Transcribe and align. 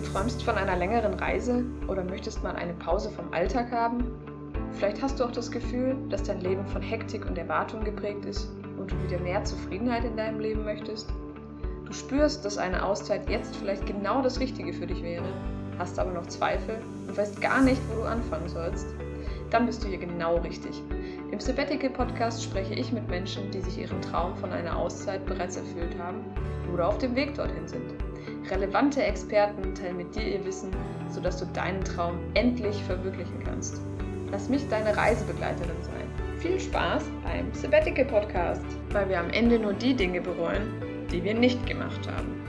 Du 0.00 0.06
träumst 0.06 0.42
von 0.42 0.56
einer 0.56 0.76
längeren 0.76 1.12
Reise 1.12 1.62
oder 1.86 2.02
möchtest 2.02 2.42
mal 2.42 2.56
eine 2.56 2.72
Pause 2.72 3.10
vom 3.10 3.30
Alltag 3.34 3.70
haben? 3.70 4.10
Vielleicht 4.72 5.02
hast 5.02 5.20
du 5.20 5.24
auch 5.24 5.30
das 5.30 5.50
Gefühl, 5.50 5.94
dass 6.08 6.22
dein 6.22 6.40
Leben 6.40 6.64
von 6.64 6.80
Hektik 6.80 7.26
und 7.26 7.36
Erwartung 7.36 7.84
geprägt 7.84 8.24
ist 8.24 8.48
und 8.78 8.90
du 8.90 9.02
wieder 9.02 9.20
mehr 9.20 9.44
Zufriedenheit 9.44 10.04
in 10.04 10.16
deinem 10.16 10.40
Leben 10.40 10.64
möchtest? 10.64 11.12
Du 11.84 11.92
spürst, 11.92 12.46
dass 12.46 12.56
eine 12.56 12.82
Auszeit 12.82 13.28
jetzt 13.28 13.54
vielleicht 13.56 13.84
genau 13.84 14.22
das 14.22 14.40
Richtige 14.40 14.72
für 14.72 14.86
dich 14.86 15.02
wäre, 15.02 15.28
hast 15.78 15.98
aber 15.98 16.12
noch 16.12 16.26
Zweifel 16.28 16.78
und 17.06 17.18
weißt 17.18 17.38
gar 17.42 17.60
nicht, 17.60 17.82
wo 17.90 18.00
du 18.00 18.08
anfangen 18.08 18.48
sollst? 18.48 18.86
Dann 19.50 19.66
bist 19.66 19.84
du 19.84 19.88
hier 19.88 19.98
genau 19.98 20.38
richtig. 20.38 20.82
Im 21.30 21.40
Sabbatical 21.40 21.90
Podcast 21.90 22.42
spreche 22.42 22.72
ich 22.72 22.90
mit 22.90 23.06
Menschen, 23.08 23.50
die 23.50 23.60
sich 23.60 23.76
ihren 23.76 24.00
Traum 24.00 24.34
von 24.36 24.50
einer 24.50 24.78
Auszeit 24.78 25.26
bereits 25.26 25.58
erfüllt 25.58 25.98
haben 25.98 26.24
oder 26.72 26.88
auf 26.88 26.96
dem 26.96 27.14
Weg 27.14 27.34
dorthin 27.34 27.68
sind. 27.68 28.09
Relevante 28.48 29.02
Experten 29.02 29.74
teilen 29.74 29.96
mit 29.96 30.14
dir 30.14 30.22
ihr 30.22 30.44
Wissen, 30.44 30.70
sodass 31.08 31.38
du 31.38 31.46
deinen 31.46 31.84
Traum 31.84 32.18
endlich 32.34 32.82
verwirklichen 32.84 33.42
kannst. 33.44 33.80
Lass 34.30 34.48
mich 34.48 34.66
deine 34.68 34.96
Reisebegleiterin 34.96 35.82
sein. 35.82 36.38
Viel 36.38 36.58
Spaß 36.58 37.04
beim 37.22 37.52
Sabbatical 37.52 38.04
Podcast, 38.06 38.64
weil 38.92 39.08
wir 39.08 39.20
am 39.20 39.30
Ende 39.30 39.58
nur 39.58 39.74
die 39.74 39.94
Dinge 39.94 40.20
bereuen, 40.20 41.06
die 41.12 41.22
wir 41.22 41.34
nicht 41.34 41.66
gemacht 41.66 42.08
haben. 42.10 42.40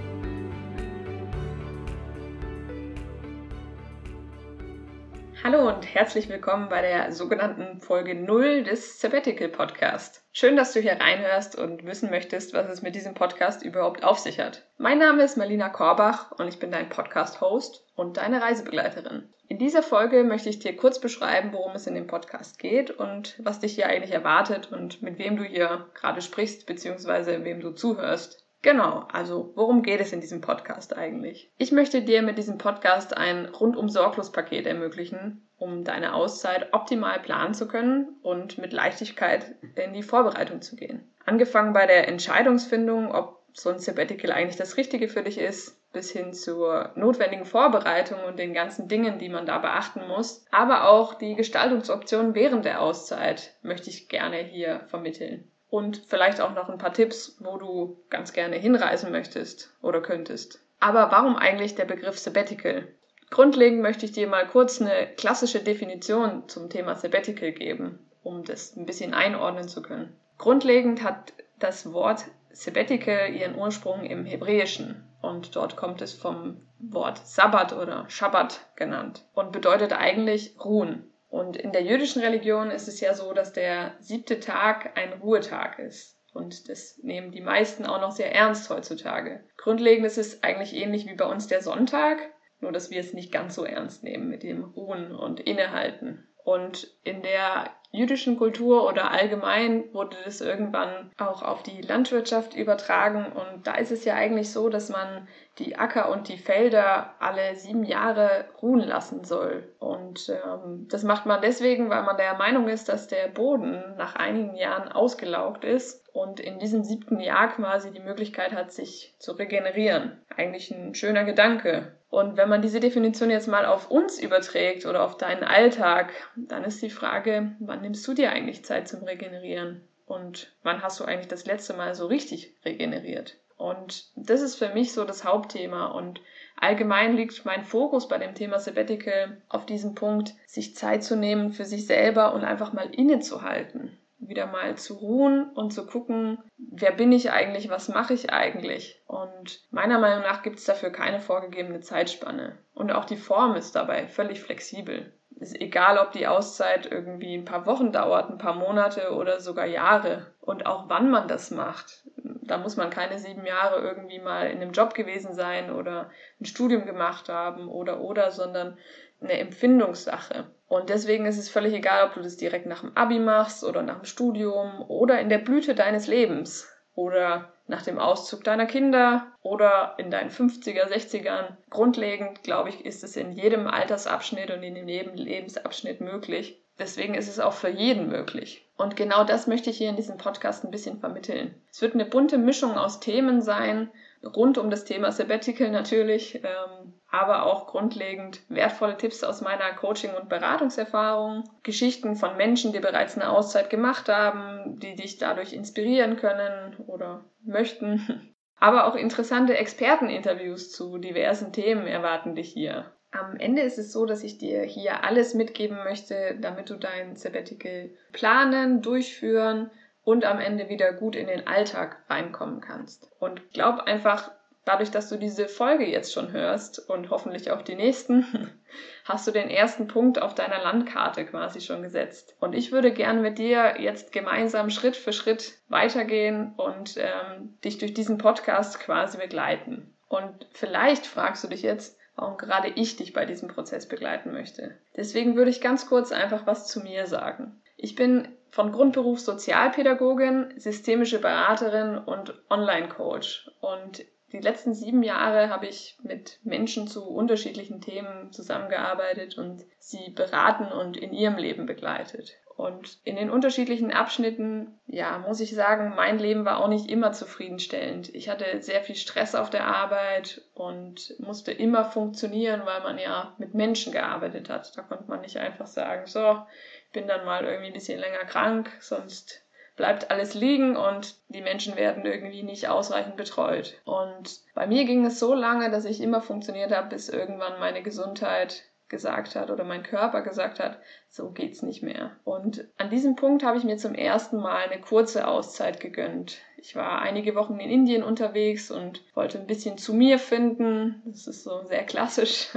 Hallo 5.43 5.67
und 5.67 5.81
herzlich 5.95 6.29
willkommen 6.29 6.69
bei 6.69 6.83
der 6.83 7.11
sogenannten 7.11 7.81
Folge 7.81 8.13
0 8.13 8.63
des 8.63 8.99
Sabbatical 8.99 9.49
Podcast. 9.49 10.23
Schön, 10.33 10.55
dass 10.55 10.71
du 10.71 10.81
hier 10.81 10.99
reinhörst 10.99 11.57
und 11.57 11.83
wissen 11.83 12.11
möchtest, 12.11 12.53
was 12.53 12.69
es 12.69 12.83
mit 12.83 12.93
diesem 12.93 13.15
Podcast 13.15 13.63
überhaupt 13.63 14.03
auf 14.03 14.19
sich 14.19 14.39
hat. 14.39 14.67
Mein 14.77 14.99
Name 14.99 15.23
ist 15.23 15.37
Marlina 15.37 15.69
Korbach 15.69 16.31
und 16.33 16.47
ich 16.47 16.59
bin 16.59 16.69
dein 16.69 16.89
Podcast-Host 16.89 17.87
und 17.95 18.17
deine 18.17 18.39
Reisebegleiterin. 18.39 19.29
In 19.47 19.57
dieser 19.57 19.81
Folge 19.81 20.23
möchte 20.23 20.49
ich 20.49 20.59
dir 20.59 20.77
kurz 20.77 21.01
beschreiben, 21.01 21.53
worum 21.53 21.71
es 21.71 21.87
in 21.87 21.95
dem 21.95 22.05
Podcast 22.05 22.59
geht 22.59 22.91
und 22.91 23.35
was 23.43 23.59
dich 23.59 23.73
hier 23.73 23.87
eigentlich 23.87 24.13
erwartet 24.13 24.71
und 24.71 25.01
mit 25.01 25.17
wem 25.17 25.37
du 25.37 25.43
hier 25.43 25.89
gerade 25.95 26.21
sprichst 26.21 26.67
bzw. 26.67 27.43
wem 27.43 27.61
du 27.61 27.71
zuhörst. 27.71 28.40
Genau, 28.63 29.07
also 29.11 29.53
worum 29.55 29.81
geht 29.81 30.01
es 30.01 30.13
in 30.13 30.21
diesem 30.21 30.39
Podcast 30.39 30.95
eigentlich? 30.95 31.51
Ich 31.57 31.71
möchte 31.71 32.03
dir 32.03 32.21
mit 32.21 32.37
diesem 32.37 32.59
Podcast 32.59 33.17
ein 33.17 33.47
rundum 33.47 33.89
sorglos 33.89 34.31
Paket 34.31 34.67
ermöglichen, 34.67 35.47
um 35.57 35.83
deine 35.83 36.13
Auszeit 36.13 36.71
optimal 36.71 37.19
planen 37.21 37.55
zu 37.55 37.67
können 37.67 38.19
und 38.21 38.59
mit 38.59 38.71
Leichtigkeit 38.71 39.55
in 39.75 39.93
die 39.93 40.03
Vorbereitung 40.03 40.61
zu 40.61 40.75
gehen. 40.75 41.11
Angefangen 41.25 41.73
bei 41.73 41.87
der 41.87 42.07
Entscheidungsfindung, 42.07 43.11
ob 43.11 43.41
so 43.53 43.71
ein 43.71 43.79
Sabbatical 43.79 44.31
eigentlich 44.31 44.57
das 44.57 44.77
Richtige 44.77 45.09
für 45.09 45.23
dich 45.23 45.39
ist, 45.39 45.77
bis 45.91 46.11
hin 46.11 46.31
zur 46.31 46.91
notwendigen 46.95 47.45
Vorbereitung 47.45 48.23
und 48.23 48.37
den 48.37 48.53
ganzen 48.53 48.87
Dingen, 48.87 49.17
die 49.17 49.29
man 49.29 49.47
da 49.47 49.57
beachten 49.57 50.07
muss. 50.07 50.45
Aber 50.51 50.87
auch 50.87 51.15
die 51.15 51.35
Gestaltungsoptionen 51.35 52.35
während 52.35 52.65
der 52.65 52.79
Auszeit 52.79 53.55
möchte 53.63 53.89
ich 53.89 54.07
gerne 54.07 54.37
hier 54.37 54.81
vermitteln 54.87 55.50
und 55.71 56.03
vielleicht 56.05 56.41
auch 56.41 56.53
noch 56.53 56.69
ein 56.69 56.77
paar 56.77 56.93
Tipps, 56.93 57.37
wo 57.39 57.57
du 57.57 57.97
ganz 58.09 58.33
gerne 58.33 58.57
hinreisen 58.57 59.11
möchtest 59.11 59.73
oder 59.81 60.01
könntest. 60.01 60.59
Aber 60.79 61.11
warum 61.11 61.37
eigentlich 61.37 61.75
der 61.75 61.85
Begriff 61.85 62.19
Sabbatical? 62.19 62.87
Grundlegend 63.29 63.81
möchte 63.81 64.05
ich 64.05 64.11
dir 64.11 64.27
mal 64.27 64.45
kurz 64.45 64.81
eine 64.81 65.07
klassische 65.15 65.61
Definition 65.61 66.49
zum 66.49 66.69
Thema 66.69 66.95
Sabbatical 66.95 67.53
geben, 67.53 67.99
um 68.21 68.43
das 68.43 68.75
ein 68.75 68.85
bisschen 68.85 69.13
einordnen 69.13 69.69
zu 69.69 69.81
können. 69.81 70.13
Grundlegend 70.37 71.03
hat 71.03 71.31
das 71.57 71.93
Wort 71.93 72.25
Sabbatical 72.51 73.33
ihren 73.33 73.57
Ursprung 73.57 74.03
im 74.03 74.25
Hebräischen 74.25 75.07
und 75.21 75.55
dort 75.55 75.77
kommt 75.77 76.01
es 76.01 76.13
vom 76.13 76.57
Wort 76.79 77.25
Sabbat 77.25 77.71
oder 77.71 78.09
Shabbat 78.09 78.59
genannt 78.75 79.23
und 79.33 79.53
bedeutet 79.53 79.93
eigentlich 79.93 80.55
ruhen. 80.59 81.10
Und 81.31 81.55
in 81.55 81.71
der 81.71 81.83
jüdischen 81.83 82.21
Religion 82.21 82.71
ist 82.71 82.89
es 82.89 82.99
ja 82.99 83.13
so, 83.13 83.31
dass 83.33 83.53
der 83.53 83.95
siebte 84.01 84.41
Tag 84.41 84.97
ein 84.97 85.13
Ruhetag 85.13 85.79
ist. 85.79 86.19
Und 86.33 86.69
das 86.69 86.99
nehmen 87.01 87.31
die 87.31 87.39
meisten 87.39 87.85
auch 87.85 88.01
noch 88.01 88.11
sehr 88.11 88.35
ernst 88.35 88.69
heutzutage. 88.69 89.43
Grundlegend 89.55 90.05
ist 90.05 90.17
es 90.17 90.43
eigentlich 90.43 90.75
ähnlich 90.75 91.07
wie 91.07 91.15
bei 91.15 91.25
uns 91.25 91.47
der 91.47 91.61
Sonntag, 91.61 92.19
nur 92.59 92.73
dass 92.73 92.91
wir 92.91 92.99
es 92.99 93.13
nicht 93.13 93.31
ganz 93.31 93.55
so 93.55 93.63
ernst 93.63 94.03
nehmen 94.03 94.29
mit 94.29 94.43
dem 94.43 94.63
Ruhen 94.63 95.15
und 95.15 95.39
Innehalten. 95.39 96.27
Und 96.43 96.93
in 97.05 97.21
der 97.21 97.69
jüdischen 97.91 98.37
Kultur 98.37 98.87
oder 98.87 99.11
allgemein 99.11 99.83
wurde 99.93 100.15
das 100.23 100.39
irgendwann 100.39 101.11
auch 101.17 101.43
auf 101.43 101.61
die 101.61 101.81
Landwirtschaft 101.81 102.55
übertragen. 102.55 103.25
Und 103.25 103.67
da 103.67 103.75
ist 103.75 103.91
es 103.91 104.05
ja 104.05 104.15
eigentlich 104.15 104.51
so, 104.51 104.69
dass 104.69 104.89
man 104.89 105.27
die 105.59 105.75
Acker 105.77 106.09
und 106.09 106.29
die 106.29 106.37
Felder 106.37 107.15
alle 107.19 107.55
sieben 107.55 107.83
Jahre 107.83 108.45
ruhen 108.61 108.79
lassen 108.79 109.25
soll. 109.25 109.69
Und 109.79 110.29
ähm, 110.29 110.87
das 110.89 111.03
macht 111.03 111.25
man 111.25 111.41
deswegen, 111.41 111.89
weil 111.89 112.03
man 112.03 112.17
der 112.17 112.35
Meinung 112.35 112.69
ist, 112.69 112.87
dass 112.87 113.07
der 113.07 113.27
Boden 113.27 113.83
nach 113.97 114.15
einigen 114.15 114.55
Jahren 114.55 114.89
ausgelaugt 114.89 115.65
ist 115.65 116.07
und 116.13 116.39
in 116.39 116.59
diesem 116.59 116.83
siebten 116.83 117.19
Jahr 117.19 117.49
quasi 117.49 117.91
die 117.91 117.99
Möglichkeit 117.99 118.53
hat, 118.53 118.71
sich 118.71 119.13
zu 119.19 119.33
regenerieren. 119.33 120.21
Eigentlich 120.35 120.71
ein 120.71 120.95
schöner 120.95 121.25
Gedanke. 121.25 121.97
Und 122.11 122.35
wenn 122.35 122.49
man 122.49 122.61
diese 122.61 122.81
Definition 122.81 123.29
jetzt 123.29 123.47
mal 123.47 123.65
auf 123.65 123.89
uns 123.89 124.19
überträgt 124.19 124.85
oder 124.85 125.03
auf 125.03 125.15
deinen 125.15 125.45
Alltag, 125.45 126.11
dann 126.35 126.65
ist 126.65 126.81
die 126.81 126.89
Frage, 126.89 127.55
wann 127.59 127.81
nimmst 127.81 128.05
du 128.05 128.13
dir 128.13 128.31
eigentlich 128.31 128.65
Zeit 128.65 128.89
zum 128.89 129.03
Regenerieren? 129.03 129.81
Und 130.05 130.53
wann 130.61 130.83
hast 130.83 130.99
du 130.99 131.05
eigentlich 131.05 131.29
das 131.29 131.45
letzte 131.45 131.73
Mal 131.73 131.95
so 131.95 132.07
richtig 132.07 132.53
regeneriert? 132.65 133.37
Und 133.55 134.09
das 134.17 134.41
ist 134.41 134.57
für 134.57 134.73
mich 134.73 134.91
so 134.91 135.05
das 135.05 135.23
Hauptthema. 135.23 135.85
Und 135.85 136.19
allgemein 136.57 137.15
liegt 137.15 137.45
mein 137.45 137.63
Fokus 137.63 138.09
bei 138.09 138.17
dem 138.17 138.35
Thema 138.35 138.59
Sabbatical 138.59 139.41
auf 139.47 139.65
diesem 139.65 139.95
Punkt, 139.95 140.33
sich 140.45 140.75
Zeit 140.75 141.05
zu 141.05 141.15
nehmen 141.15 141.53
für 141.53 141.63
sich 141.63 141.87
selber 141.87 142.33
und 142.33 142.43
einfach 142.43 142.73
mal 142.73 142.93
innezuhalten 142.93 143.97
wieder 144.21 144.45
mal 144.45 144.77
zu 144.77 144.95
ruhen 144.95 145.49
und 145.49 145.71
zu 145.71 145.85
gucken, 145.85 146.37
wer 146.57 146.91
bin 146.91 147.11
ich 147.11 147.31
eigentlich, 147.31 147.69
was 147.69 147.89
mache 147.89 148.13
ich 148.13 148.31
eigentlich. 148.31 149.01
Und 149.07 149.61
meiner 149.71 149.99
Meinung 149.99 150.21
nach 150.21 150.43
gibt 150.43 150.59
es 150.59 150.65
dafür 150.65 150.91
keine 150.91 151.19
vorgegebene 151.19 151.81
Zeitspanne. 151.81 152.57
Und 152.73 152.91
auch 152.91 153.05
die 153.05 153.17
Form 153.17 153.55
ist 153.55 153.75
dabei 153.75 154.07
völlig 154.07 154.41
flexibel. 154.41 155.11
Ist 155.39 155.59
egal, 155.59 155.97
ob 155.97 156.11
die 156.11 156.27
Auszeit 156.27 156.85
irgendwie 156.85 157.35
ein 157.35 157.45
paar 157.45 157.65
Wochen 157.65 157.91
dauert, 157.91 158.29
ein 158.29 158.37
paar 158.37 158.53
Monate 158.53 159.11
oder 159.15 159.39
sogar 159.39 159.65
Jahre. 159.65 160.27
Und 160.39 160.67
auch 160.67 160.87
wann 160.87 161.09
man 161.09 161.27
das 161.27 161.49
macht. 161.49 162.03
Da 162.51 162.57
muss 162.57 162.75
man 162.75 162.89
keine 162.89 163.17
sieben 163.17 163.45
Jahre 163.45 163.79
irgendwie 163.79 164.19
mal 164.19 164.47
in 164.47 164.61
einem 164.61 164.73
Job 164.73 164.93
gewesen 164.93 165.33
sein 165.33 165.71
oder 165.71 166.09
ein 166.41 166.43
Studium 166.43 166.85
gemacht 166.85 167.29
haben 167.29 167.69
oder 167.69 168.01
oder, 168.01 168.29
sondern 168.29 168.77
eine 169.21 169.39
Empfindungssache. 169.39 170.51
Und 170.67 170.89
deswegen 170.89 171.25
ist 171.25 171.37
es 171.37 171.47
völlig 171.47 171.73
egal, 171.73 172.05
ob 172.05 172.15
du 172.15 172.21
das 172.21 172.35
direkt 172.35 172.65
nach 172.65 172.81
dem 172.81 172.91
Abi 172.97 173.19
machst 173.19 173.63
oder 173.63 173.83
nach 173.83 173.99
dem 173.99 174.03
Studium 174.05 174.83
oder 174.89 175.21
in 175.21 175.29
der 175.29 175.37
Blüte 175.37 175.75
deines 175.75 176.07
Lebens 176.07 176.69
oder 176.93 177.53
nach 177.67 177.83
dem 177.83 177.99
Auszug 177.99 178.43
deiner 178.43 178.65
Kinder 178.65 179.27
oder 179.41 179.95
in 179.97 180.11
deinen 180.11 180.29
50er, 180.29 180.89
60ern. 180.89 181.55
Grundlegend, 181.69 182.43
glaube 182.43 182.67
ich, 182.67 182.85
ist 182.85 183.01
es 183.05 183.15
in 183.15 183.31
jedem 183.31 183.65
Altersabschnitt 183.65 184.51
und 184.51 184.61
in 184.61 184.89
jedem 184.89 185.13
Lebensabschnitt 185.13 186.01
möglich. 186.01 186.60
Deswegen 186.79 187.13
ist 187.13 187.27
es 187.27 187.39
auch 187.39 187.53
für 187.53 187.69
jeden 187.69 188.09
möglich. 188.09 188.65
Und 188.77 188.95
genau 188.95 189.23
das 189.23 189.45
möchte 189.45 189.69
ich 189.69 189.77
hier 189.77 189.89
in 189.89 189.95
diesem 189.95 190.17
Podcast 190.17 190.63
ein 190.63 190.71
bisschen 190.71 190.99
vermitteln. 190.99 191.53
Es 191.69 191.81
wird 191.81 191.93
eine 191.93 192.05
bunte 192.05 192.37
Mischung 192.37 192.77
aus 192.77 192.99
Themen 192.99 193.41
sein, 193.41 193.91
rund 194.23 194.57
um 194.57 194.69
das 194.69 194.85
Thema 194.85 195.11
Sabbatical 195.11 195.69
natürlich, 195.69 196.43
ähm, 196.43 196.93
aber 197.09 197.45
auch 197.45 197.67
grundlegend 197.67 198.41
wertvolle 198.49 198.97
Tipps 198.97 199.23
aus 199.23 199.41
meiner 199.41 199.73
Coaching- 199.73 200.15
und 200.15 200.29
Beratungserfahrung, 200.29 201.43
Geschichten 201.61 202.15
von 202.15 202.37
Menschen, 202.37 202.71
die 202.71 202.79
bereits 202.79 203.15
eine 203.15 203.29
Auszeit 203.29 203.69
gemacht 203.69 204.09
haben, 204.09 204.79
die 204.79 204.95
dich 204.95 205.17
dadurch 205.17 205.53
inspirieren 205.53 206.15
können 206.15 206.75
oder 206.87 207.25
möchten. 207.43 208.33
Aber 208.59 208.85
auch 208.85 208.95
interessante 208.95 209.57
Experteninterviews 209.57 210.71
zu 210.71 210.99
diversen 210.99 211.51
Themen 211.51 211.87
erwarten 211.87 212.35
dich 212.35 212.53
hier. 212.53 212.91
Am 213.11 213.35
Ende 213.37 213.61
ist 213.61 213.77
es 213.77 213.91
so, 213.91 214.05
dass 214.05 214.23
ich 214.23 214.37
dir 214.37 214.63
hier 214.63 215.03
alles 215.03 215.33
mitgeben 215.33 215.77
möchte, 215.83 216.37
damit 216.39 216.69
du 216.69 216.75
dein 216.75 217.15
Sabbatical 217.17 217.89
planen, 218.13 218.81
durchführen 218.81 219.69
und 220.03 220.25
am 220.25 220.39
Ende 220.39 220.69
wieder 220.69 220.93
gut 220.93 221.15
in 221.15 221.27
den 221.27 221.45
Alltag 221.45 221.97
reinkommen 222.09 222.61
kannst. 222.61 223.11
Und 223.19 223.51
glaub 223.51 223.81
einfach, 223.81 224.31
dadurch, 224.65 224.91
dass 224.91 225.09
du 225.09 225.17
diese 225.17 225.47
Folge 225.47 225.85
jetzt 225.85 226.13
schon 226.13 226.31
hörst 226.31 226.79
und 226.89 227.09
hoffentlich 227.09 227.51
auch 227.51 227.61
die 227.61 227.75
nächsten, 227.75 228.49
hast 229.05 229.27
du 229.27 229.31
den 229.31 229.49
ersten 229.49 229.87
Punkt 229.87 230.21
auf 230.21 230.35
deiner 230.35 230.61
Landkarte 230.61 231.25
quasi 231.25 231.61
schon 231.61 231.81
gesetzt. 231.81 232.35
Und 232.39 232.53
ich 232.53 232.71
würde 232.71 232.91
gern 232.91 233.21
mit 233.21 233.37
dir 233.37 233.75
jetzt 233.79 234.11
gemeinsam 234.11 234.69
Schritt 234.69 234.95
für 234.95 235.13
Schritt 235.13 235.53
weitergehen 235.67 236.53
und 236.57 236.95
ähm, 236.97 237.57
dich 237.63 237.77
durch 237.77 237.93
diesen 237.93 238.17
Podcast 238.17 238.79
quasi 238.79 239.17
begleiten. 239.17 239.93
Und 240.07 240.47
vielleicht 240.53 241.05
fragst 241.05 241.43
du 241.43 241.47
dich 241.47 241.61
jetzt, 241.61 241.97
warum 242.15 242.37
gerade 242.37 242.69
ich 242.69 242.97
dich 242.97 243.13
bei 243.13 243.25
diesem 243.25 243.49
Prozess 243.49 243.87
begleiten 243.87 244.31
möchte. 244.31 244.77
Deswegen 244.95 245.35
würde 245.35 245.51
ich 245.51 245.61
ganz 245.61 245.87
kurz 245.87 246.11
einfach 246.11 246.45
was 246.45 246.67
zu 246.67 246.81
mir 246.81 247.07
sagen. 247.07 247.61
Ich 247.77 247.95
bin 247.95 248.27
von 248.51 248.71
Grundberuf 248.71 249.19
Sozialpädagogin, 249.19 250.53
systemische 250.57 251.19
Beraterin 251.19 251.97
und 251.97 252.33
Online-Coach. 252.49 253.49
Und 253.61 254.05
Die 254.31 254.39
letzten 254.39 254.73
sieben 254.73 255.03
Jahre 255.03 255.49
habe 255.49 255.67
ich 255.67 255.97
mit 256.03 256.39
Menschen 256.43 256.87
zu 256.87 257.09
unterschiedlichen 257.09 257.81
Themen 257.81 258.31
zusammengearbeitet 258.31 259.37
und 259.37 259.65
sie 259.77 260.09
beraten 260.11 260.71
und 260.71 260.95
in 260.95 261.13
ihrem 261.13 261.37
Leben 261.37 261.65
begleitet. 261.65 262.37
Und 262.55 262.99
in 263.05 263.15
den 263.15 263.31
unterschiedlichen 263.31 263.91
Abschnitten, 263.91 264.79
ja, 264.85 265.17
muss 265.17 265.39
ich 265.39 265.55
sagen, 265.55 265.95
mein 265.95 266.19
Leben 266.19 266.45
war 266.45 266.59
auch 266.59 266.67
nicht 266.67 266.89
immer 266.89 267.11
zufriedenstellend. 267.11 268.13
Ich 268.13 268.29
hatte 268.29 268.61
sehr 268.61 268.81
viel 268.83 268.95
Stress 268.95 269.35
auf 269.35 269.49
der 269.49 269.65
Arbeit 269.65 270.43
und 270.53 271.15
musste 271.19 271.51
immer 271.51 271.85
funktionieren, 271.85 272.61
weil 272.65 272.81
man 272.81 272.99
ja 272.99 273.33
mit 273.37 273.55
Menschen 273.55 273.91
gearbeitet 273.91 274.49
hat. 274.49 274.77
Da 274.77 274.83
konnte 274.83 275.05
man 275.07 275.21
nicht 275.21 275.37
einfach 275.37 275.65
sagen, 275.65 276.05
so, 276.05 276.43
ich 276.85 276.91
bin 276.93 277.07
dann 277.07 277.25
mal 277.25 277.43
irgendwie 277.43 277.67
ein 277.67 277.73
bisschen 277.73 277.99
länger 277.99 278.25
krank, 278.25 278.69
sonst 278.79 279.43
bleibt 279.81 280.11
alles 280.11 280.35
liegen 280.35 280.75
und 280.75 281.15
die 281.29 281.41
Menschen 281.41 281.75
werden 281.75 282.05
irgendwie 282.05 282.43
nicht 282.43 282.69
ausreichend 282.69 283.17
betreut. 283.17 283.81
Und 283.83 284.41
bei 284.53 284.67
mir 284.67 284.85
ging 284.85 285.03
es 285.07 285.17
so 285.17 285.33
lange, 285.33 285.71
dass 285.71 285.85
ich 285.85 286.01
immer 286.01 286.21
funktioniert 286.21 286.71
habe, 286.71 286.89
bis 286.89 287.09
irgendwann 287.09 287.59
meine 287.59 287.81
Gesundheit 287.81 288.61
gesagt 288.89 289.35
hat 289.35 289.49
oder 289.49 289.63
mein 289.63 289.81
Körper 289.81 290.21
gesagt 290.21 290.59
hat, 290.59 290.77
so 291.09 291.31
geht's 291.31 291.63
nicht 291.63 291.81
mehr. 291.81 292.11
Und 292.25 292.67
an 292.77 292.91
diesem 292.91 293.15
Punkt 293.15 293.43
habe 293.43 293.57
ich 293.57 293.63
mir 293.63 293.77
zum 293.77 293.95
ersten 293.95 294.37
Mal 294.37 294.69
eine 294.69 294.79
kurze 294.79 295.27
Auszeit 295.27 295.79
gegönnt. 295.79 296.37
Ich 296.57 296.75
war 296.75 297.01
einige 297.01 297.33
Wochen 297.33 297.59
in 297.59 297.71
Indien 297.71 298.03
unterwegs 298.03 298.69
und 298.69 299.01
wollte 299.15 299.39
ein 299.39 299.47
bisschen 299.47 299.79
zu 299.79 299.95
mir 299.95 300.19
finden. 300.19 301.01
Das 301.05 301.25
ist 301.25 301.43
so 301.43 301.63
sehr 301.63 301.85
klassisch. 301.85 302.49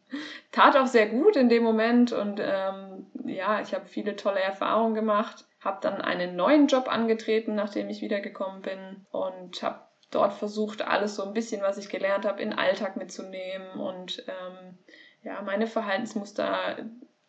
Tat 0.52 0.76
auch 0.76 0.86
sehr 0.86 1.08
gut 1.08 1.34
in 1.34 1.48
dem 1.48 1.64
Moment 1.64 2.12
und 2.12 2.38
ähm, 2.40 2.87
ja, 3.28 3.60
ich 3.60 3.74
habe 3.74 3.86
viele 3.86 4.16
tolle 4.16 4.40
Erfahrungen 4.40 4.94
gemacht. 4.94 5.44
Habe 5.60 5.78
dann 5.80 6.00
einen 6.00 6.36
neuen 6.36 6.68
Job 6.68 6.88
angetreten, 6.88 7.54
nachdem 7.54 7.88
ich 7.90 8.00
wiedergekommen 8.00 8.62
bin 8.62 9.06
und 9.10 9.62
habe 9.62 9.80
dort 10.10 10.32
versucht, 10.32 10.82
alles 10.82 11.16
so 11.16 11.24
ein 11.24 11.34
bisschen, 11.34 11.62
was 11.62 11.78
ich 11.78 11.88
gelernt 11.88 12.24
habe, 12.24 12.40
in 12.40 12.50
den 12.50 12.58
Alltag 12.58 12.96
mitzunehmen 12.96 13.78
und 13.78 14.24
ähm, 14.26 14.78
ja, 15.22 15.42
meine 15.42 15.66
Verhaltensmuster 15.66 16.76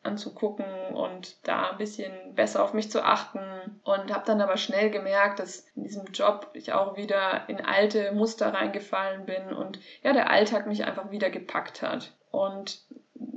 anzugucken 0.01 0.65
und 0.93 1.45
da 1.45 1.71
ein 1.71 1.77
bisschen 1.77 2.33
besser 2.33 2.63
auf 2.63 2.73
mich 2.73 2.89
zu 2.89 3.03
achten 3.03 3.41
und 3.83 4.13
habe 4.13 4.25
dann 4.25 4.39
aber 4.39 4.55
schnell 4.55 4.89
gemerkt, 4.89 5.39
dass 5.39 5.67
in 5.75 5.83
diesem 5.83 6.05
Job 6.13 6.49
ich 6.53 6.71
auch 6.71 6.95
wieder 6.95 7.49
in 7.49 7.65
alte 7.65 8.13
Muster 8.13 8.53
reingefallen 8.53 9.25
bin 9.25 9.51
und 9.51 9.79
ja, 10.01 10.13
der 10.13 10.29
Alltag 10.29 10.67
mich 10.67 10.85
einfach 10.85 11.11
wieder 11.11 11.29
gepackt 11.29 11.81
hat. 11.81 12.13
Und 12.31 12.81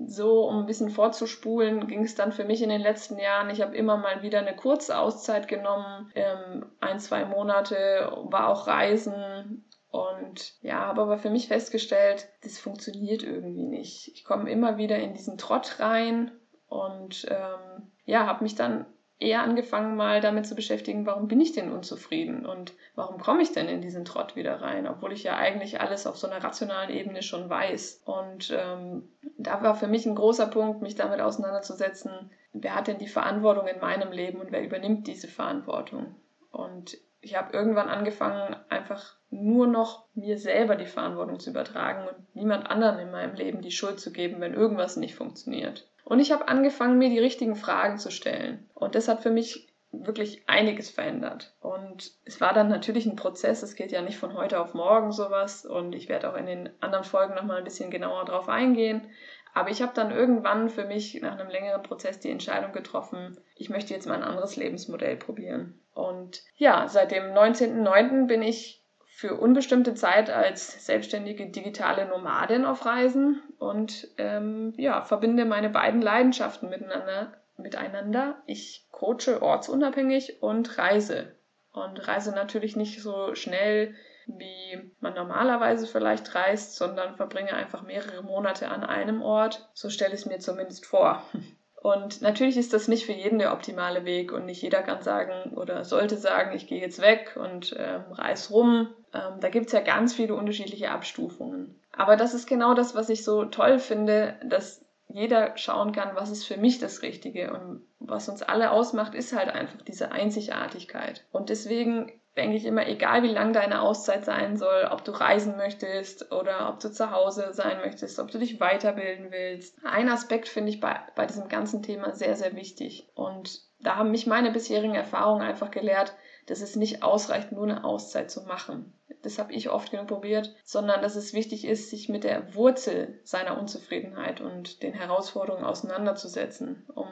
so, 0.09 0.49
um 0.49 0.61
ein 0.61 0.67
bisschen 0.67 0.91
vorzuspulen, 0.91 1.87
ging 1.87 2.05
es 2.05 2.15
dann 2.15 2.33
für 2.33 2.45
mich 2.45 2.63
in 2.63 2.69
den 2.69 2.81
letzten 2.81 3.19
Jahren. 3.19 3.51
Ich 3.51 3.61
habe 3.61 3.77
immer 3.77 3.97
mal 3.97 4.23
wieder 4.23 4.39
eine 4.39 4.57
kurze 4.57 4.99
Auszeit 4.99 5.49
genommen, 5.49 6.11
ähm, 6.15 6.67
ein, 6.81 7.01
zwei 7.01 7.25
Monate, 7.25 8.11
war 8.25 8.49
auch 8.49 8.67
reisen 8.67 9.65
und 9.91 10.55
ja, 10.63 10.87
habe 10.87 11.03
aber 11.03 11.19
für 11.19 11.31
mich 11.31 11.49
festgestellt, 11.49 12.29
das 12.43 12.59
funktioniert 12.59 13.23
irgendwie 13.23 13.65
nicht. 13.65 14.09
Ich 14.15 14.25
komme 14.25 14.51
immer 14.51 14.79
wieder 14.79 14.99
in 14.99 15.13
diesen 15.13 15.37
Trott 15.37 15.81
rein 15.81 16.31
und 16.67 17.27
ähm, 17.31 17.93
ja, 18.05 18.27
habe 18.27 18.43
mich 18.43 18.55
dann 18.55 18.87
eher 19.23 19.43
angefangen, 19.43 19.97
mal 19.97 20.21
damit 20.21 20.47
zu 20.47 20.55
beschäftigen, 20.55 21.07
warum 21.07 21.29
bin 21.29 21.41
ich 21.41 21.53
denn 21.53 21.73
unzufrieden 21.73 22.45
und 22.45 22.75
warum 22.95 23.19
komme 23.19 23.43
ich 23.43 23.53
denn 23.53 23.69
in 23.69 23.81
diesen 23.81 24.05
Trott 24.05 24.35
wieder 24.37 24.61
rein, 24.61 24.87
obwohl 24.89 25.13
ich 25.13 25.23
ja 25.23 25.37
eigentlich 25.37 25.81
alles 25.81 26.07
auf 26.07 26.17
so 26.17 26.27
einer 26.27 26.43
rationalen 26.43 26.91
Ebene 26.91 27.23
schon 27.23 27.49
weiß. 27.49 28.03
Und 28.05 28.53
ähm, 28.57 29.09
da 29.39 29.63
war 29.63 29.77
für 29.77 29.87
mich 29.87 30.07
ein 30.07 30.17
großer 30.17 30.47
Punkt, 30.47 30.83
mich 30.83 30.97
damit 30.97 31.21
auseinanderzusetzen, 31.21 32.31
wer 32.53 32.75
hat 32.75 32.89
denn 32.89 32.99
die 32.99 33.07
Verantwortung 33.07 33.69
in 33.69 33.81
meinem 33.81 34.13
Leben 34.13 34.41
und 34.41 34.51
wer 34.51 34.65
übernimmt 34.65 35.07
diese 35.07 35.29
Verantwortung. 35.29 36.17
Und 36.51 36.99
ich 37.21 37.37
habe 37.37 37.57
irgendwann 37.57 37.89
angefangen, 37.89 38.57
einfach 38.69 39.17
nur 39.31 39.69
noch 39.69 40.05
mir 40.15 40.39
selber 40.39 40.75
die 40.75 40.87
Verantwortung 40.87 41.39
zu 41.39 41.51
übertragen 41.51 42.09
und 42.09 42.35
niemand 42.35 42.69
anderen 42.69 42.99
in 42.99 43.13
meinem 43.13 43.37
Leben 43.37 43.63
die 43.63 43.71
Schuld 43.71 44.01
zu 44.01 44.13
geben, 44.13 44.41
wenn 44.41 44.55
irgendwas 44.55 44.97
nicht 44.97 45.15
funktioniert. 45.15 45.89
Und 46.13 46.21
ich 46.21 46.31
habe 46.31 46.47
angefangen, 46.47 46.99
mir 46.99 47.09
die 47.09 47.19
richtigen 47.19 47.57
Fragen 47.57 47.97
zu 47.97 48.11
stellen. 48.11 48.69
Und 48.75 48.97
das 48.97 49.09
hat 49.09 49.23
für 49.23 49.31
mich 49.31 49.73
wirklich 49.93 50.43
einiges 50.47 50.91
verändert. 50.91 51.55
Und 51.63 52.13
es 52.27 52.39
war 52.39 52.53
dann 52.53 52.69
natürlich 52.69 53.07
ein 53.07 53.17
Prozess, 53.17 53.63
es 53.63 53.77
geht 53.77 53.93
ja 53.93 54.03
nicht 54.03 54.19
von 54.19 54.35
heute 54.35 54.61
auf 54.61 54.75
morgen 54.75 55.11
sowas 55.11 55.65
und 55.65 55.95
ich 55.95 56.11
werde 56.11 56.31
auch 56.31 56.37
in 56.37 56.45
den 56.45 56.69
anderen 56.81 57.05
Folgen 57.05 57.35
nochmal 57.35 57.57
ein 57.57 57.65
bisschen 57.65 57.91
genauer 57.91 58.27
drauf 58.27 58.51
eingehen. 58.51 59.09
Aber 59.55 59.71
ich 59.71 59.81
habe 59.81 59.93
dann 59.95 60.11
irgendwann 60.11 60.69
für 60.69 60.85
mich 60.85 61.19
nach 61.23 61.39
einem 61.39 61.49
längeren 61.49 61.83
Prozess 61.83 62.21
die 62.21 62.31
Entscheidung 62.31 62.73
getroffen, 62.73 63.39
ich 63.57 63.71
möchte 63.71 63.95
jetzt 63.95 64.07
mal 64.07 64.17
ein 64.17 64.23
anderes 64.23 64.57
Lebensmodell 64.57 65.17
probieren. 65.17 65.81
Und 65.95 66.43
ja, 66.59 66.89
seit 66.89 67.11
dem 67.11 67.33
19.09. 67.33 68.27
bin 68.27 68.43
ich 68.43 68.82
für 69.23 69.37
unbestimmte 69.37 69.95
Zeit 69.95 70.31
als 70.31 70.85
selbstständige 70.85 71.47
digitale 71.47 72.07
Nomadin 72.07 72.65
auf 72.65 72.85
Reisen 72.85 73.41
und 73.61 74.09
ähm, 74.19 74.75
ja, 74.77 75.03
verbinde 75.03 75.45
meine 75.45 75.71
beiden 75.71 76.03
Leidenschaften 76.03 76.69
miteinander, 76.69 77.33
miteinander. 77.57 78.43
Ich 78.47 78.89
coache 78.91 79.41
ortsunabhängig 79.41 80.43
und 80.43 80.77
reise. 80.77 81.37
Und 81.71 82.09
reise 82.09 82.33
natürlich 82.33 82.75
nicht 82.75 83.01
so 83.01 83.37
schnell, 83.37 83.95
wie 84.27 84.91
man 84.99 85.15
normalerweise 85.15 85.87
vielleicht 85.87 86.35
reist, 86.35 86.75
sondern 86.75 87.15
verbringe 87.15 87.55
einfach 87.55 87.83
mehrere 87.83 88.25
Monate 88.25 88.71
an 88.71 88.83
einem 88.83 89.23
Ort. 89.23 89.71
So 89.73 89.89
stelle 89.89 90.15
ich 90.15 90.23
es 90.23 90.27
mir 90.27 90.41
zumindest 90.41 90.85
vor. 90.85 91.23
Und 91.83 92.23
natürlich 92.23 92.57
ist 92.57 92.73
das 92.73 92.87
nicht 92.87 93.07
für 93.07 93.13
jeden 93.13 93.41
der 93.41 93.53
optimale 93.53 94.05
Weg 94.05 94.33
und 94.33 94.47
nicht 94.47 94.63
jeder 94.63 94.83
kann 94.83 95.03
sagen 95.03 95.53
oder 95.57 95.85
sollte 95.85 96.17
sagen, 96.17 96.55
ich 96.55 96.69
gehe 96.69 96.81
jetzt 96.81 97.03
weg 97.03 97.37
und 97.37 97.75
ähm, 97.77 98.05
reiß 98.13 98.53
rum. 98.53 98.87
Ähm, 99.13 99.41
da 99.41 99.49
gibt 99.49 99.67
es 99.67 99.73
ja 99.73 99.81
ganz 99.81 100.15
viele 100.15 100.37
unterschiedliche 100.37 100.93
Abstufungen. 100.93 101.81
Aber 101.91 102.15
das 102.15 102.35
ist 102.35 102.47
genau 102.47 102.75
das, 102.75 102.95
was 102.95 103.09
ich 103.09 103.25
so 103.25 103.47
toll 103.47 103.81
finde, 103.81 104.37
dass 104.45 104.85
jeder 105.09 105.57
schauen 105.59 105.91
kann, 105.91 106.15
was 106.15 106.31
ist 106.31 106.45
für 106.45 106.57
mich 106.57 106.79
das 106.79 107.03
Richtige. 107.03 107.53
Und 107.53 107.83
was 107.99 108.29
uns 108.29 108.45
alle 108.45 108.71
ausmacht, 108.71 109.17
ist 109.17 109.37
halt 109.37 109.49
einfach 109.49 109.83
diese 109.83 110.13
Einzigartigkeit. 110.13 111.25
Und 111.33 111.49
deswegen 111.49 112.13
denke 112.37 112.57
ich 112.57 112.65
immer, 112.65 112.87
egal 112.87 113.23
wie 113.23 113.29
lang 113.29 113.53
deine 113.53 113.83
Auszeit 113.83 114.25
sein 114.25 114.57
soll, 114.57 114.89
ob 114.91 115.05
du 115.05 115.13
reisen 115.13 115.57
möchtest 115.57 116.33
oder 116.33 116.71
ob 116.71 116.81
du 116.81 116.91
zu 116.91 117.11
Hause 117.11 117.53
sein 117.53 117.79
möchtest, 117.79 118.19
ob 118.19 118.31
du 118.31 118.39
dich 118.39 118.61
weiterbilden 118.61 119.31
willst. 119.31 119.79
Ein 119.85 120.09
Aspekt 120.09 120.49
finde 120.49 120.71
ich 120.71 120.81
bei, 120.81 120.99
bei 121.15 121.27
diesem 121.27 121.49
ganzen 121.49 121.83
Thema 121.83 122.13
sehr, 122.13 122.37
sehr 122.37 122.57
wichtig. 122.57 123.09
Und 123.15 123.61
da 123.81 123.97
haben 123.97 124.11
mich 124.11 124.27
meine 124.27 124.51
bisherigen 124.51 124.95
Erfahrungen 124.95 125.43
einfach 125.43 125.71
gelehrt, 125.71 126.15
dass 126.47 126.61
es 126.61 126.77
nicht 126.77 127.03
ausreicht, 127.03 127.53
nur 127.53 127.65
eine 127.65 127.85
Auszeit 127.85 128.31
zu 128.31 128.43
machen. 128.43 128.93
Das 129.23 129.39
habe 129.39 129.53
ich 129.53 129.71
oft 129.71 129.91
genug 129.91 130.09
probiert, 130.09 130.55
sondern 130.65 131.03
dass 131.03 131.15
es 131.15 131.35
wichtig 131.35 131.65
ist, 131.65 131.91
sich 131.91 132.09
mit 132.09 132.25
der 132.25 132.55
Wurzel 132.55 133.21
seiner 133.23 133.59
Unzufriedenheit 133.59 134.41
und 134.41 134.83
den 134.83 134.95
Herausforderungen 134.95 135.65
auseinanderzusetzen, 135.65 136.87
um 136.95 137.07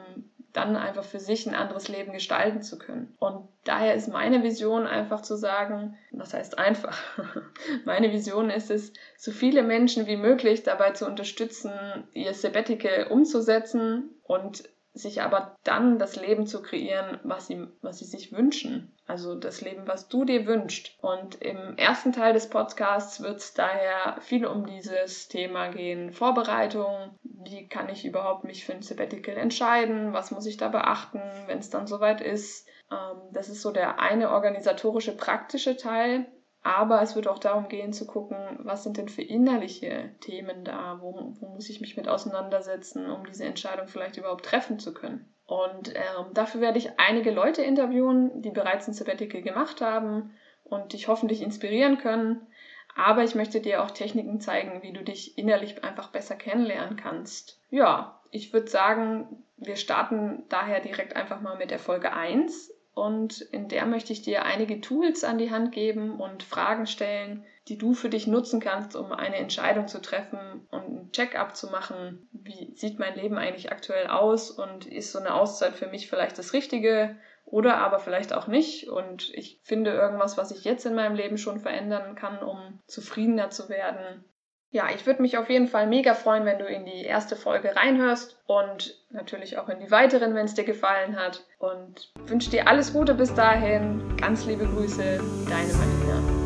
dann 0.53 0.75
einfach 0.75 1.03
für 1.03 1.19
sich 1.19 1.45
ein 1.47 1.55
anderes 1.55 1.87
Leben 1.87 2.13
gestalten 2.13 2.61
zu 2.61 2.77
können. 2.77 3.15
Und 3.19 3.47
daher 3.63 3.95
ist 3.95 4.07
meine 4.07 4.43
Vision 4.43 4.85
einfach 4.85 5.21
zu 5.21 5.35
sagen, 5.35 5.97
was 6.11 6.33
heißt 6.33 6.57
einfach? 6.57 6.97
meine 7.85 8.11
Vision 8.11 8.49
ist 8.49 8.69
es, 8.69 8.93
so 9.17 9.31
viele 9.31 9.63
Menschen 9.63 10.07
wie 10.07 10.17
möglich 10.17 10.63
dabei 10.63 10.91
zu 10.91 11.05
unterstützen, 11.05 11.71
ihr 12.13 12.33
Sabbatical 12.33 13.07
umzusetzen 13.07 14.09
und 14.23 14.63
sich 14.93 15.21
aber 15.21 15.57
dann 15.63 15.99
das 15.99 16.15
Leben 16.15 16.47
zu 16.47 16.61
kreieren, 16.61 17.19
was 17.23 17.47
sie, 17.47 17.65
was 17.81 17.99
sie 17.99 18.05
sich 18.05 18.33
wünschen. 18.33 18.93
Also 19.07 19.35
das 19.35 19.61
Leben, 19.61 19.87
was 19.87 20.09
du 20.09 20.25
dir 20.25 20.45
wünschst. 20.45 20.97
Und 21.01 21.35
im 21.41 21.77
ersten 21.77 22.11
Teil 22.11 22.33
des 22.33 22.49
Podcasts 22.49 23.21
wird 23.21 23.37
es 23.37 23.53
daher 23.53 24.17
viel 24.21 24.45
um 24.45 24.65
dieses 24.65 25.27
Thema 25.27 25.69
gehen. 25.69 26.11
Vorbereitung, 26.11 27.19
wie 27.23 27.67
kann 27.67 27.89
ich 27.89 28.05
überhaupt 28.05 28.43
mich 28.43 28.65
für 28.65 28.73
ein 28.73 28.81
Sabbatical 28.81 29.37
entscheiden, 29.37 30.13
was 30.13 30.31
muss 30.31 30.45
ich 30.45 30.57
da 30.57 30.67
beachten, 30.67 31.21
wenn 31.47 31.59
es 31.59 31.69
dann 31.69 31.87
soweit 31.87 32.21
ist. 32.21 32.67
Ähm, 32.91 33.17
das 33.31 33.49
ist 33.49 33.61
so 33.61 33.71
der 33.71 33.99
eine 33.99 34.31
organisatorische, 34.31 35.15
praktische 35.15 35.77
Teil. 35.77 36.25
Aber 36.63 37.01
es 37.01 37.15
wird 37.15 37.27
auch 37.27 37.39
darum 37.39 37.69
gehen 37.69 37.91
zu 37.91 38.05
gucken, 38.05 38.37
was 38.59 38.83
sind 38.83 38.97
denn 38.97 39.09
für 39.09 39.23
innerliche 39.23 40.11
Themen 40.19 40.63
da, 40.63 40.99
wo, 41.01 41.33
wo 41.39 41.47
muss 41.47 41.69
ich 41.69 41.81
mich 41.81 41.97
mit 41.97 42.07
auseinandersetzen, 42.07 43.09
um 43.09 43.25
diese 43.25 43.45
Entscheidung 43.45 43.87
vielleicht 43.87 44.17
überhaupt 44.17 44.45
treffen 44.45 44.77
zu 44.77 44.93
können. 44.93 45.33
Und 45.47 45.89
ähm, 45.95 46.33
dafür 46.33 46.61
werde 46.61 46.77
ich 46.77 46.99
einige 46.99 47.31
Leute 47.31 47.63
interviewen, 47.63 48.41
die 48.41 48.51
bereits 48.51 48.87
ein 48.87 48.93
Sabbatical 48.93 49.41
gemacht 49.41 49.81
haben 49.81 50.31
und 50.63 50.93
dich 50.93 51.07
hoffentlich 51.07 51.41
inspirieren 51.41 51.97
können. 51.97 52.47
Aber 52.95 53.23
ich 53.23 53.35
möchte 53.35 53.59
dir 53.59 53.83
auch 53.83 53.91
Techniken 53.91 54.39
zeigen, 54.39 54.83
wie 54.83 54.93
du 54.93 55.03
dich 55.03 55.37
innerlich 55.37 55.83
einfach 55.83 56.09
besser 56.09 56.35
kennenlernen 56.35 56.95
kannst. 56.95 57.59
Ja, 57.69 58.21
ich 58.29 58.53
würde 58.53 58.67
sagen, 58.67 59.43
wir 59.57 59.77
starten 59.77 60.43
daher 60.49 60.79
direkt 60.79 61.15
einfach 61.15 61.41
mal 61.41 61.57
mit 61.57 61.71
der 61.71 61.79
Folge 61.79 62.13
1 62.13 62.71
und 63.01 63.41
in 63.41 63.67
der 63.67 63.87
möchte 63.87 64.13
ich 64.13 64.21
dir 64.21 64.45
einige 64.45 64.79
Tools 64.79 65.23
an 65.23 65.39
die 65.39 65.49
Hand 65.49 65.71
geben 65.71 66.19
und 66.19 66.43
Fragen 66.43 66.85
stellen, 66.85 67.43
die 67.67 67.79
du 67.79 67.95
für 67.95 68.09
dich 68.09 68.27
nutzen 68.27 68.59
kannst, 68.59 68.95
um 68.95 69.11
eine 69.11 69.37
Entscheidung 69.37 69.87
zu 69.87 69.99
treffen 70.03 70.67
und 70.69 70.83
ein 70.83 71.11
Check-up 71.11 71.55
zu 71.55 71.71
machen. 71.71 72.29
Wie 72.31 72.75
sieht 72.75 72.99
mein 72.99 73.15
Leben 73.15 73.39
eigentlich 73.39 73.71
aktuell 73.71 74.05
aus 74.05 74.51
und 74.51 74.85
ist 74.85 75.11
so 75.11 75.17
eine 75.17 75.33
Auszeit 75.33 75.73
für 75.73 75.87
mich 75.87 76.09
vielleicht 76.09 76.37
das 76.37 76.53
Richtige 76.53 77.17
Oder 77.45 77.77
aber 77.77 77.97
vielleicht 77.99 78.33
auch 78.33 78.45
nicht. 78.45 78.87
Und 78.87 79.33
ich 79.33 79.59
finde 79.63 79.91
irgendwas, 79.91 80.37
was 80.37 80.51
ich 80.51 80.63
jetzt 80.63 80.85
in 80.85 80.93
meinem 80.93 81.15
Leben 81.15 81.39
schon 81.39 81.59
verändern 81.59 82.13
kann, 82.13 82.43
um 82.43 82.79
zufriedener 82.85 83.49
zu 83.49 83.67
werden. 83.67 84.23
Ja, 84.73 84.87
ich 84.95 85.05
würde 85.05 85.21
mich 85.21 85.37
auf 85.37 85.49
jeden 85.49 85.67
Fall 85.67 85.85
mega 85.85 86.13
freuen, 86.13 86.45
wenn 86.45 86.57
du 86.57 86.65
in 86.65 86.85
die 86.85 87.03
erste 87.03 87.35
Folge 87.35 87.75
reinhörst 87.75 88.37
und 88.47 88.95
natürlich 89.09 89.57
auch 89.57 89.67
in 89.67 89.81
die 89.81 89.91
weiteren, 89.91 90.33
wenn 90.33 90.45
es 90.45 90.53
dir 90.53 90.63
gefallen 90.63 91.17
hat. 91.17 91.43
Und 91.59 92.13
wünsche 92.25 92.49
dir 92.49 92.67
alles 92.67 92.93
Gute 92.93 93.13
bis 93.13 93.33
dahin. 93.33 94.15
Ganz 94.15 94.45
liebe 94.45 94.65
Grüße, 94.65 95.19
deine 95.49 95.73
Marina. 95.73 96.40